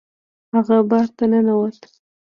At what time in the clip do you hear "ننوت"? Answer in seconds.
1.31-1.79